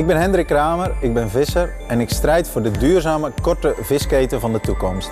Ik 0.00 0.06
ben 0.06 0.16
Hendrik 0.16 0.46
Kramer, 0.46 0.94
ik 1.00 1.14
ben 1.14 1.30
visser 1.30 1.76
en 1.88 2.00
ik 2.00 2.10
strijd 2.10 2.48
voor 2.48 2.62
de 2.62 2.70
duurzame, 2.70 3.32
korte 3.42 3.74
visketen 3.80 4.40
van 4.40 4.52
de 4.52 4.60
toekomst. 4.60 5.10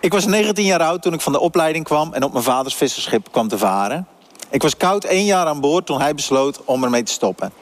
Ik 0.00 0.12
was 0.12 0.26
19 0.26 0.64
jaar 0.64 0.82
oud 0.82 1.02
toen 1.02 1.12
ik 1.12 1.20
van 1.20 1.32
de 1.32 1.40
opleiding 1.40 1.84
kwam 1.84 2.12
en 2.12 2.22
op 2.22 2.32
mijn 2.32 2.44
vaders 2.44 2.74
visserschip 2.74 3.28
kwam 3.30 3.48
te 3.48 3.58
varen. 3.58 4.06
Ik 4.50 4.62
was 4.62 4.76
koud 4.76 5.04
één 5.04 5.24
jaar 5.24 5.46
aan 5.46 5.60
boord 5.60 5.86
toen 5.86 6.00
hij 6.00 6.14
besloot 6.14 6.64
om 6.64 6.84
ermee 6.84 7.02
te 7.02 7.12
stoppen. 7.12 7.52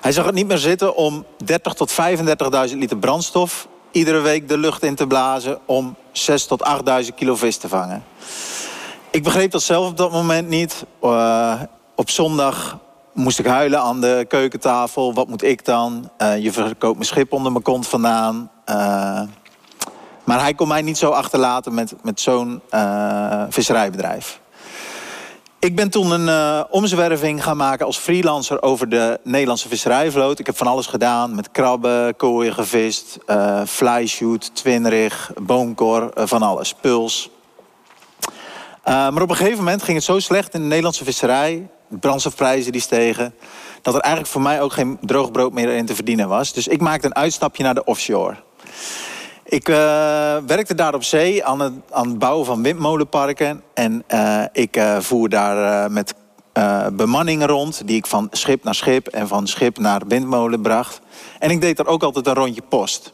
Hij 0.00 0.12
zag 0.12 0.24
het 0.24 0.34
niet 0.34 0.46
meer 0.46 0.58
zitten 0.58 0.96
om 0.96 1.24
30 1.44 1.72
tot 1.72 1.92
35.000 2.70 2.76
liter 2.76 2.96
brandstof 2.96 3.68
iedere 3.96 4.20
week 4.20 4.48
de 4.48 4.58
lucht 4.58 4.82
in 4.82 4.94
te 4.94 5.06
blazen 5.06 5.58
om 5.64 5.96
6 6.12 6.46
tot 6.46 6.68
8.000 7.04 7.14
kilo 7.14 7.36
vis 7.36 7.56
te 7.56 7.68
vangen. 7.68 8.04
Ik 9.10 9.22
begreep 9.22 9.50
dat 9.50 9.62
zelf 9.62 9.88
op 9.88 9.96
dat 9.96 10.12
moment 10.12 10.48
niet. 10.48 10.84
Uh, 11.02 11.60
op 11.94 12.10
zondag 12.10 12.78
moest 13.12 13.38
ik 13.38 13.46
huilen 13.46 13.80
aan 13.80 14.00
de 14.00 14.24
keukentafel. 14.28 15.14
Wat 15.14 15.28
moet 15.28 15.42
ik 15.42 15.64
dan? 15.64 16.10
Uh, 16.18 16.38
je 16.38 16.52
verkoopt 16.52 16.94
mijn 16.94 17.06
schip 17.06 17.32
onder 17.32 17.52
mijn 17.52 17.64
kont 17.64 17.86
vandaan. 17.86 18.50
Uh, 18.70 18.74
maar 20.24 20.40
hij 20.40 20.54
kon 20.54 20.68
mij 20.68 20.82
niet 20.82 20.98
zo 20.98 21.10
achterlaten 21.10 21.74
met, 21.74 21.94
met 22.02 22.20
zo'n 22.20 22.62
visserijbedrijf. 23.48 24.40
Ik 25.66 25.76
ben 25.76 25.90
toen 25.90 26.10
een 26.10 26.26
uh, 26.26 26.64
omzwerving 26.70 27.42
gaan 27.42 27.56
maken 27.56 27.86
als 27.86 27.98
freelancer 27.98 28.62
over 28.62 28.88
de 28.88 29.20
Nederlandse 29.22 29.68
visserijvloot. 29.68 30.38
Ik 30.38 30.46
heb 30.46 30.56
van 30.56 30.66
alles 30.66 30.86
gedaan. 30.86 31.34
Met 31.34 31.50
krabben, 31.50 32.16
kooien 32.16 32.54
gevist, 32.54 33.18
uh, 33.26 33.62
flyshoot, 33.66 34.54
twinrig, 34.54 35.32
boomkor, 35.42 36.10
uh, 36.18 36.26
van 36.26 36.42
alles. 36.42 36.74
Puls. 36.74 37.30
maar 38.84 39.22
op 39.22 39.30
een 39.30 39.36
gegeven 39.36 39.58
moment 39.58 39.82
ging 39.82 39.96
het 39.96 40.06
zo 40.06 40.18
slecht 40.18 40.54
in 40.54 40.60
de 40.60 40.66
Nederlandse 40.66 41.04
visserij. 41.04 41.68
De 41.88 41.98
brandstofprijzen 41.98 42.72
die 42.72 42.80
stegen. 42.80 43.34
Dat 43.82 43.94
er 43.94 44.00
eigenlijk 44.00 44.32
voor 44.32 44.42
mij 44.42 44.60
ook 44.60 44.72
geen 44.72 44.98
droog 45.00 45.30
brood 45.30 45.52
meer 45.52 45.68
in 45.68 45.86
te 45.86 45.94
verdienen 45.94 46.28
was. 46.28 46.52
Dus 46.52 46.68
ik 46.68 46.80
maakte 46.80 47.06
een 47.06 47.14
uitstapje 47.14 47.62
naar 47.62 47.74
de 47.74 47.84
offshore. 47.84 48.36
Ik 49.48 49.68
uh, 49.68 49.76
werkte 50.46 50.74
daar 50.74 50.94
op 50.94 51.02
zee 51.02 51.44
aan 51.44 51.60
het, 51.60 52.18
bouwen 52.18 52.46
van 52.46 52.62
windmolenparken. 52.62 53.62
En 53.74 54.04
uh, 54.08 54.42
ik 54.52 54.76
uh, 54.76 54.98
voer 54.98 55.28
daar 55.28 55.90
met 55.90 56.14
bemanningen 56.92 57.46
rond, 57.46 57.82
die 57.86 57.96
ik 57.96 58.06
van 58.06 58.28
schip 58.30 58.64
naar 58.64 58.74
schip 58.74 59.06
en 59.06 59.28
van 59.28 59.46
schip 59.46 59.78
naar 59.78 60.02
windmolen 60.08 60.60
bracht. 60.60 61.00
En 61.38 61.50
ik 61.50 61.60
deed 61.60 61.76
daar 61.76 61.86
ook 61.86 62.02
altijd 62.02 62.26
een 62.26 62.34
rondje 62.34 62.62
post. 62.68 63.12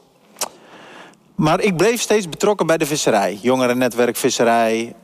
Maar 1.35 1.61
ik 1.61 1.77
bleef 1.77 2.01
steeds 2.01 2.29
betrokken 2.29 2.67
bij 2.67 2.79
de 2.79 2.87
visserij. 2.87 3.39
Jongerennetwerk 3.41 4.17
visserij, 4.17 4.95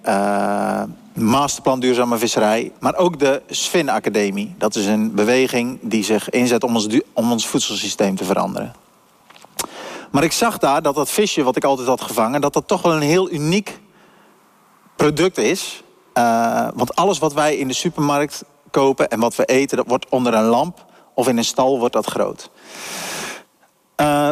masterplan 1.15 1.81
duurzame 1.81 2.19
visserij. 2.19 2.73
Maar 2.81 2.97
ook 2.97 3.19
de 3.19 3.43
Sfin 3.49 3.89
Academie. 3.89 4.55
Dat 4.59 4.75
is 4.75 4.87
een 4.87 5.15
beweging 5.15 5.79
die 5.83 6.05
zich 6.05 6.31
inzet 6.31 6.65
om 6.65 6.75
ons, 6.75 6.87
om 7.13 7.33
ons 7.33 7.47
voedselsysteem 7.47 8.17
te 8.17 8.25
veranderen. 8.25 8.88
Maar 10.11 10.23
ik 10.23 10.33
zag 10.33 10.59
daar 10.59 10.83
dat 10.83 10.95
dat 10.95 11.11
visje 11.11 11.43
wat 11.43 11.57
ik 11.57 11.65
altijd 11.65 11.89
had 11.89 12.01
gevangen... 12.01 12.41
dat 12.41 12.53
dat 12.53 12.69
toch 12.69 12.83
wel 12.83 12.93
een 12.93 13.01
heel 13.01 13.31
uniek 13.31 13.81
product 14.97 15.39
is. 15.39 15.83
Uh, 16.15 16.69
want 16.75 16.97
alles 16.97 17.19
wat 17.19 17.33
wij 17.33 17.57
in 17.57 17.69
de 17.69 17.75
supermarkt 17.75 18.45
kopen 18.71 19.09
en 19.09 19.21
wat 19.21 19.37
we 19.37 19.45
eten... 19.45 19.77
dat 19.77 19.87
wordt 19.89 20.09
onder 20.09 20.35
een 20.35 20.45
lamp 20.45 20.85
of 21.15 21.29
in 21.29 21.37
een 21.37 21.45
stal 21.45 21.79
wordt 21.79 21.95
dat 21.95 22.07
groot. 22.07 22.51
Uh, 24.01 24.31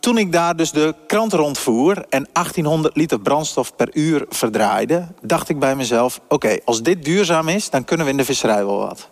toen 0.00 0.18
ik 0.18 0.32
daar 0.32 0.56
dus 0.56 0.70
de 0.70 0.94
krant 1.06 1.32
rondvoer 1.32 2.04
en 2.08 2.28
1800 2.32 2.96
liter 2.96 3.20
brandstof 3.20 3.76
per 3.76 3.88
uur 3.92 4.26
verdraaide... 4.28 5.06
dacht 5.22 5.48
ik 5.48 5.58
bij 5.58 5.76
mezelf, 5.76 6.20
oké, 6.28 6.58
als 6.64 6.82
dit 6.82 7.04
duurzaam 7.04 7.48
is... 7.48 7.70
dan 7.70 7.84
kunnen 7.84 8.06
we 8.06 8.12
in 8.12 8.18
de 8.18 8.24
visserij 8.24 8.64
wel 8.64 8.78
wat. 8.78 9.08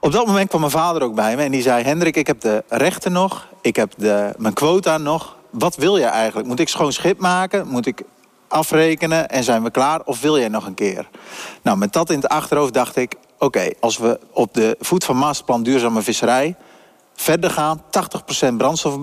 Op 0.00 0.12
dat 0.12 0.26
moment 0.26 0.48
kwam 0.48 0.60
mijn 0.60 0.72
vader 0.72 1.02
ook 1.02 1.14
bij 1.14 1.36
me 1.36 1.42
en 1.42 1.50
die 1.50 1.62
zei... 1.62 1.84
Hendrik, 1.84 2.16
ik 2.16 2.26
heb 2.26 2.40
de 2.40 2.64
rechten 2.68 3.12
nog, 3.12 3.48
ik 3.64 3.76
heb 3.76 3.92
de, 3.96 4.34
mijn 4.36 4.54
quota 4.54 4.98
nog. 4.98 5.36
Wat 5.50 5.76
wil 5.76 5.96
je 5.96 6.04
eigenlijk? 6.04 6.48
Moet 6.48 6.60
ik 6.60 6.68
schoon 6.68 6.92
schip 6.92 7.18
maken? 7.18 7.68
Moet 7.68 7.86
ik 7.86 8.02
afrekenen 8.48 9.28
en 9.28 9.44
zijn 9.44 9.62
we 9.62 9.70
klaar? 9.70 10.00
Of 10.04 10.20
wil 10.20 10.38
jij 10.38 10.48
nog 10.48 10.66
een 10.66 10.74
keer? 10.74 11.08
Nou, 11.62 11.78
met 11.78 11.92
dat 11.92 12.10
in 12.10 12.16
het 12.16 12.28
achterhoofd 12.28 12.74
dacht 12.74 12.96
ik... 12.96 13.14
oké, 13.38 13.70
als 13.80 13.98
we 13.98 14.20
op 14.32 14.54
de 14.54 14.76
voet 14.80 15.04
van 15.04 15.16
Masterplan 15.16 15.62
Duurzame 15.62 16.02
Visserij... 16.02 16.56
verder 17.14 17.50
gaan, 17.50 17.82
80% 18.52 18.54
brandstof 18.56 18.98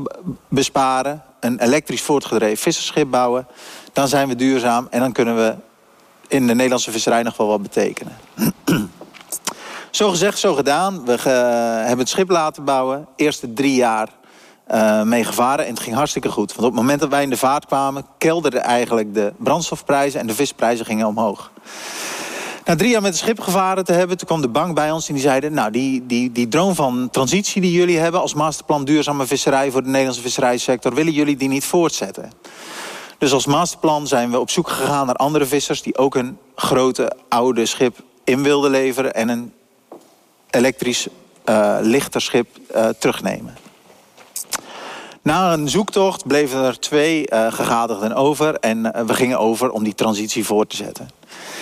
besparen... 0.47 1.23
een 1.39 1.59
elektrisch 1.59 2.01
voortgedreven 2.01 2.57
visserschip 2.57 3.09
bouwen... 3.09 3.47
dan 3.93 4.07
zijn 4.07 4.27
we 4.27 4.35
duurzaam 4.35 4.87
en 4.89 4.99
dan 4.99 5.11
kunnen 5.11 5.35
we 5.35 5.55
in 6.27 6.47
de 6.47 6.53
Nederlandse 6.53 6.91
visserij 6.91 7.23
nog 7.23 7.37
wel 7.37 7.47
wat 7.47 7.61
betekenen. 7.61 8.17
Zo 9.91 10.09
gezegd, 10.09 10.39
zo 10.39 10.53
gedaan. 10.53 11.05
We 11.05 11.11
hebben 11.21 11.99
het 11.99 12.09
schip 12.09 12.29
laten 12.29 12.63
bouwen. 12.63 13.07
Eerste 13.15 13.53
drie 13.53 13.75
jaar 13.75 14.09
uh, 14.71 15.01
mee 15.01 15.23
gevaren 15.23 15.65
en 15.65 15.73
het 15.73 15.83
ging 15.83 15.95
hartstikke 15.95 16.29
goed. 16.29 16.53
Want 16.53 16.67
op 16.67 16.73
het 16.73 16.81
moment 16.81 16.99
dat 16.99 17.09
wij 17.09 17.23
in 17.23 17.29
de 17.29 17.37
vaart 17.37 17.65
kwamen... 17.65 18.05
kelderden 18.17 18.61
eigenlijk 18.63 19.13
de 19.13 19.33
brandstofprijzen 19.37 20.19
en 20.19 20.27
de 20.27 20.35
visprijzen 20.35 20.85
gingen 20.85 21.07
omhoog. 21.07 21.51
Na 22.65 22.75
drie 22.75 22.91
jaar 22.91 23.01
met 23.01 23.11
het 23.11 23.19
schip 23.19 23.39
gevaren 23.39 23.85
te 23.85 23.93
hebben, 23.93 24.17
toen 24.17 24.27
kwam 24.27 24.41
de 24.41 24.47
bank 24.47 24.75
bij 24.75 24.91
ons 24.91 25.07
en 25.07 25.13
die 25.13 25.23
zeiden... 25.23 25.53
nou, 25.53 25.71
die, 25.71 26.05
die, 26.05 26.31
die 26.31 26.47
droom 26.47 26.75
van 26.75 27.09
transitie 27.11 27.61
die 27.61 27.71
jullie 27.71 27.97
hebben 27.97 28.21
als 28.21 28.33
masterplan 28.33 28.85
duurzame 28.85 29.25
visserij... 29.25 29.71
voor 29.71 29.81
de 29.81 29.89
Nederlandse 29.89 30.21
visserijsector, 30.21 30.93
willen 30.93 31.13
jullie 31.13 31.37
die 31.37 31.49
niet 31.49 31.65
voortzetten? 31.65 32.31
Dus 33.17 33.31
als 33.33 33.45
masterplan 33.45 34.07
zijn 34.07 34.31
we 34.31 34.39
op 34.39 34.49
zoek 34.49 34.69
gegaan 34.69 35.05
naar 35.05 35.15
andere 35.15 35.45
vissers... 35.45 35.81
die 35.81 35.97
ook 35.97 36.15
een 36.15 36.37
grote 36.55 37.11
oude 37.29 37.65
schip 37.65 38.03
in 38.23 38.43
wilden 38.43 38.71
leveren... 38.71 39.13
en 39.13 39.29
een 39.29 39.53
elektrisch 40.49 41.07
uh, 41.45 41.77
lichter 41.81 42.21
schip 42.21 42.47
uh, 42.75 42.87
terugnemen. 42.87 43.60
Na 45.23 45.53
een 45.53 45.69
zoektocht 45.69 46.27
bleven 46.27 46.63
er 46.63 46.79
twee 46.79 47.31
uh, 47.33 47.53
gegadigden 47.53 48.13
over 48.13 48.55
en 48.55 49.05
we 49.05 49.13
gingen 49.13 49.39
over 49.39 49.71
om 49.71 49.83
die 49.83 49.95
transitie 49.95 50.45
voor 50.45 50.67
te 50.67 50.75
zetten. 50.75 51.09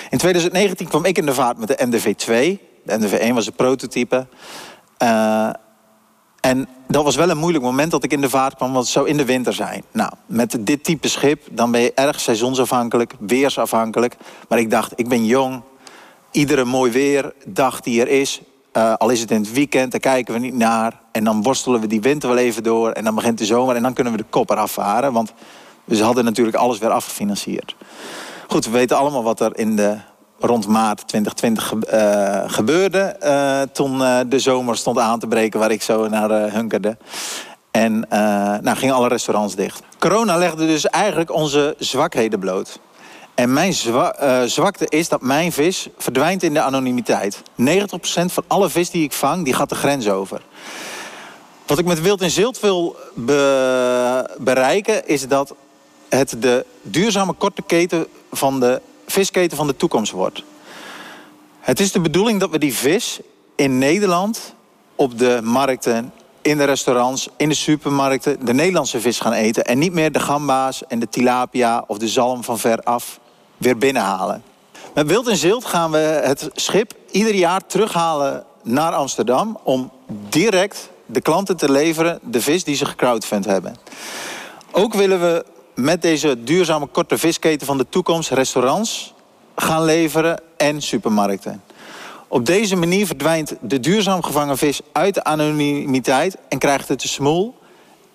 In 0.10 0.18
2019 0.18 0.88
kwam 0.88 1.06
ik 1.06 1.18
in 1.18 1.26
de 1.26 1.34
vaart 1.34 1.58
met 1.58 1.68
de 1.68 1.88
NDV2. 1.88 2.60
De 2.84 3.00
NDV1 3.00 3.34
was 3.34 3.48
een 3.48 3.54
prototype. 3.54 4.28
en 6.40 6.68
dat 6.88 7.04
was 7.04 7.16
wel 7.16 7.30
een 7.30 7.38
moeilijk 7.38 7.64
moment 7.64 7.92
dat 7.92 8.04
ik 8.04 8.14
in 8.14 8.22
de 8.22 8.30
vaart 8.30 8.56
kwam, 8.56 8.72
want 8.72 8.84
het 8.84 8.94
zou 8.94 9.08
in 9.08 9.18
de 9.18 9.26
winter 9.26 9.54
zijn. 9.54 9.84
Nou, 9.92 10.12
met 10.26 10.58
dit 10.60 10.84
type 10.84 11.08
schip, 11.08 11.48
dan 11.52 11.72
ben 11.72 11.82
je 11.82 11.94
erg 11.94 12.20
seizoensafhankelijk, 12.20 13.14
weersafhankelijk. 13.20 14.16
Maar 14.48 14.60
ik 14.60 14.72
dacht, 14.72 14.94
ik 14.96 15.08
ben 15.08 15.26
jong, 15.26 15.62
iedere 16.32 16.64
mooi 16.66 16.92
weerdag 16.92 17.82
die 17.82 18.02
er 18.02 18.08
is, 18.08 18.42
uh, 18.74 18.94
al 18.94 19.10
is 19.10 19.20
het 19.20 19.32
in 19.32 19.42
het 19.42 19.54
weekend, 19.54 19.92
daar 19.92 20.00
kijken 20.00 20.34
we 20.34 20.40
niet 20.40 20.54
naar. 20.54 21.00
En 21.12 21.24
dan 21.24 21.44
worstelen 21.44 21.82
we 21.82 21.88
die 21.88 22.02
winter 22.02 22.30
wel 22.30 22.38
even 22.38 22.64
door. 22.64 22.92
En 22.92 23.04
dan 23.04 23.16
begint 23.16 23.38
de 23.38 23.46
zomer 23.46 23.76
en 23.76 23.82
dan 23.82 23.94
kunnen 23.94 24.14
we 24.14 24.20
de 24.20 24.26
kop 24.30 24.50
eraf 24.50 24.72
varen. 24.72 25.14
Want 25.14 25.34
we 25.84 26.04
hadden 26.04 26.24
natuurlijk 26.24 26.58
alles 26.58 26.78
weer 26.78 26.90
afgefinancierd. 26.90 27.76
Goed, 28.48 28.66
we 28.66 28.72
weten 28.72 28.98
allemaal 28.98 29.24
wat 29.24 29.40
er 29.40 29.58
in 29.58 29.76
de, 29.76 29.98
rond 30.40 30.68
maart 30.68 31.08
2020 31.08 31.74
uh, 31.74 32.44
gebeurde. 32.48 33.16
Uh, 33.24 33.62
toen 33.74 33.98
de 34.30 34.40
zomer 34.40 34.78
stond 34.78 34.98
aan 34.98 35.20
te 35.20 35.28
breken 35.28 35.60
waar 35.60 35.72
ik 35.72 35.82
zo 35.82 36.08
naar 36.08 36.52
hunkerde. 36.54 36.98
En 37.72 38.06
nou, 38.62 38.76
gingen 38.76 38.96
alle 38.96 39.08
restaurants 39.08 39.56
dicht. 39.56 39.82
Corona 40.00 40.38
legde 40.38 40.66
dus 40.66 40.86
eigenlijk 40.86 41.32
onze 41.32 41.76
zwakheden 41.78 42.40
bloot. 42.40 42.80
En 43.34 43.54
mijn 43.54 43.74
uh, 43.86 44.42
zwakte 44.44 44.86
is 44.90 45.10
dat 45.10 45.22
mijn 45.22 45.52
vis 45.52 45.88
verdwijnt 45.98 46.44
in 46.44 46.54
de 46.54 46.62
anonimiteit. 46.62 47.42
90% 47.42 47.44
van 48.26 48.44
alle 48.48 48.70
vis 48.70 48.90
die 48.90 49.04
ik 49.04 49.14
vang, 49.14 49.46
die 49.46 49.54
gaat 49.54 49.70
de 49.70 49.76
grens 49.76 50.10
over. 50.10 50.42
Wat 51.66 51.80
ik 51.80 51.86
met 51.86 52.02
Wild 52.02 52.22
en 52.22 52.30
Zilt 52.30 52.60
wil 52.60 52.96
be 53.16 54.36
bereiken... 54.38 55.08
is 55.08 55.28
dat 55.28 55.56
het 56.10 56.36
de 56.40 56.66
duurzame 56.82 57.34
korte 57.34 57.62
keten 57.62 58.08
van 58.32 58.60
de 58.60 58.82
visketen 59.08 59.58
van 59.58 59.68
de 59.68 59.76
toekomst 59.76 60.12
wordt. 60.12 60.44
Het 61.60 61.80
is 61.80 61.92
de 61.92 62.00
bedoeling 62.00 62.40
dat 62.40 62.50
we 62.50 62.58
die 62.58 62.74
vis 62.74 63.20
in 63.56 63.78
Nederland... 63.78 64.54
op 64.96 65.18
de 65.18 65.40
markten, 65.44 66.14
in 66.50 66.58
de 66.58 66.64
restaurants, 66.64 67.30
in 67.38 67.50
de 67.50 67.56
supermarkten... 67.56 68.46
de 68.46 68.54
Nederlandse 68.54 69.02
vis 69.02 69.20
gaan 69.20 69.34
eten. 69.34 69.66
En 69.66 69.78
niet 69.78 69.94
meer 69.94 70.12
de 70.12 70.20
gamba's 70.20 70.84
en 70.88 71.00
de 71.00 71.10
tilapia 71.10 71.84
of 71.88 71.98
de 71.98 72.08
zalm 72.08 72.44
van 72.44 72.60
ver 72.60 72.80
af 72.80 73.20
weer 73.58 73.78
binnenhalen. 73.78 74.44
Met 74.94 75.08
Wild 75.08 75.28
en 75.28 75.38
Zilt 75.38 75.66
gaan 75.66 75.92
we 75.92 75.98
het 76.24 76.50
schip 76.54 76.94
ieder 77.12 77.36
jaar 77.36 77.62
terughalen 77.68 78.44
naar 78.64 78.92
Amsterdam... 78.94 79.60
om 79.64 79.92
direct 80.30 80.90
de 81.06 81.22
klanten 81.22 81.58
te 81.58 81.72
leveren 81.72 82.20
de 82.22 82.42
vis 82.42 82.64
die 82.64 82.76
ze 82.76 82.86
gecrowdfund 82.86 83.46
hebben. 83.46 83.76
Ook 84.72 84.94
willen 84.94 85.22
we 85.22 85.46
met 85.76 86.02
deze 86.02 86.44
duurzame 86.44 86.86
korte 86.86 87.18
visketen 87.18 87.68
van 87.68 87.78
de 87.78 87.86
toekomst... 87.90 88.30
restaurants 88.30 89.14
gaan 89.56 89.84
leveren 89.84 90.42
en 90.58 90.82
supermarkten. 90.82 91.64
Op 92.32 92.46
deze 92.46 92.76
manier 92.76 93.06
verdwijnt 93.06 93.56
de 93.62 93.80
duurzaam 93.80 94.24
gevangen 94.24 94.58
vis 94.58 94.82
uit 94.92 95.14
de 95.14 95.24
anonimiteit 95.24 96.38
en 96.50 96.58
krijgt 96.58 96.88
het 96.88 97.02
de 97.02 97.08
smoel. 97.08 97.58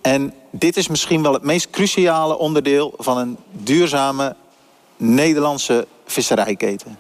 En 0.03 0.35
dit 0.51 0.77
is 0.77 0.89
misschien 0.89 1.23
wel 1.23 1.33
het 1.33 1.43
meest 1.43 1.71
cruciale 1.71 2.39
onderdeel 2.39 2.95
van 2.99 3.19
een 3.19 3.37
duurzame 3.51 4.37
Nederlandse 4.97 5.87
visserijketen. 6.07 6.99